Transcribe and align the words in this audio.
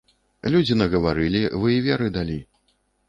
Людзі 0.53 0.77
нагаварылі, 0.79 1.41
вы 1.65 1.77
і 1.77 1.85
веры 1.89 2.07
далі. 2.17 2.39